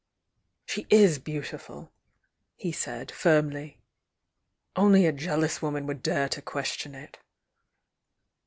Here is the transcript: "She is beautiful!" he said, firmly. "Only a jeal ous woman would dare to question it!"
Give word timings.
"She 0.65 0.87
is 0.89 1.19
beautiful!" 1.19 1.91
he 2.55 2.71
said, 2.71 3.11
firmly. 3.11 3.77
"Only 4.75 5.05
a 5.05 5.11
jeal 5.11 5.43
ous 5.43 5.61
woman 5.61 5.85
would 5.85 6.01
dare 6.01 6.27
to 6.29 6.41
question 6.41 6.95
it!" 6.95 7.19